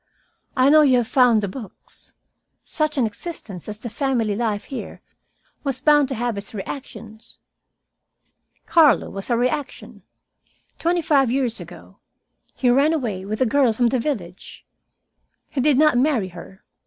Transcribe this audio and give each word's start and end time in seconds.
I 0.57 0.71
know 0.71 0.81
you 0.81 0.97
have 0.97 1.07
found 1.07 1.43
the 1.43 1.47
books. 1.47 2.15
Such 2.63 2.97
an 2.97 3.05
existence 3.05 3.69
as 3.69 3.77
the 3.77 3.87
family 3.91 4.35
life 4.35 4.63
here 4.63 4.99
was 5.63 5.79
bound 5.79 6.07
to 6.09 6.15
have 6.15 6.39
its 6.39 6.55
reactions. 6.55 7.37
Carlo 8.65 9.11
was 9.11 9.29
a 9.29 9.37
reaction. 9.37 10.01
Twenty 10.79 11.03
five 11.03 11.29
years 11.29 11.59
ago 11.59 11.99
he 12.55 12.71
ran 12.71 12.93
away 12.93 13.25
with 13.25 13.41
a 13.41 13.45
girl 13.45 13.73
from 13.73 13.89
the 13.89 13.99
village. 13.99 14.65
He 15.51 15.61
did 15.61 15.77
not 15.77 15.99
marry 15.99 16.29
her. 16.29 16.63